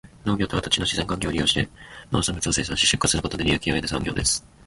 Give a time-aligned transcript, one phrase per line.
[0.25, 1.69] 農業とは、土地の自然環境を利用して
[2.11, 4.43] 農産物を生産し、出荷することで利益を得る産業です。